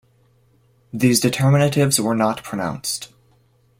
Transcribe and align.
These 0.91 1.21
determinatives 1.21 1.99
were 1.99 2.15
not 2.15 2.41
pronounced. 2.43 3.09